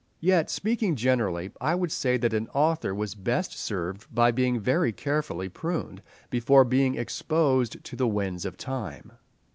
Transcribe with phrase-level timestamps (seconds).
[0.19, 4.91] Yet, speaking generally, I would say that an author was best served by being very
[4.91, 9.11] carefully pruned before being exposed to the winds of time.